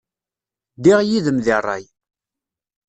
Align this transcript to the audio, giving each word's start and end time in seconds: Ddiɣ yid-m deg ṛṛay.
Ddiɣ 0.77 0.99
yid-m 1.03 1.37
deg 1.45 1.55
ṛṛay. 1.63 1.85